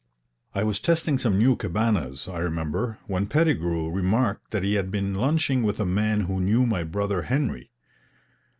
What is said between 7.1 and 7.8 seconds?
Henry.